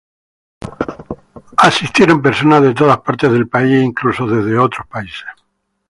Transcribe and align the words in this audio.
Asistieron 1.57 2.23
personas 2.23 2.63
de 2.63 2.73
todas 2.73 3.01
partes 3.01 3.31
del 3.31 3.47
país 3.47 3.73
e 3.73 3.83
incluso 3.83 4.25
desde 4.25 4.57
otros 4.57 4.87
países. 4.87 5.27